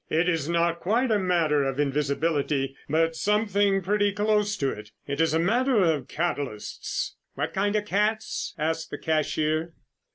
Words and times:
"It 0.09 0.27
is 0.27 0.49
not 0.49 0.79
quite 0.79 1.11
a 1.11 1.19
matter 1.19 1.63
of 1.63 1.79
invisibility, 1.79 2.75
but 2.89 3.15
something 3.15 3.83
pretty 3.83 4.11
close 4.11 4.57
to 4.57 4.71
it. 4.71 4.89
It 5.05 5.21
is 5.21 5.31
a 5.35 5.37
matter 5.37 5.83
of 5.83 6.07
catalysts." 6.07 7.11
"What 7.35 7.53
kind 7.53 7.75
of 7.75 7.85
cats?" 7.85 8.55
asked 8.57 8.89
the 8.89 8.97
cashier. 8.97 9.73